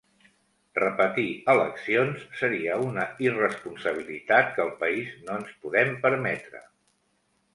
[0.77, 6.63] Repetir eleccions seria una irresponsabilitat que el país no ens podem permetre.